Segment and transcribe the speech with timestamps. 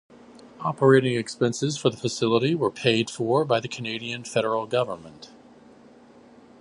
[0.61, 5.29] Operating expenses for the facility were paid for by the Canadian Federal Government.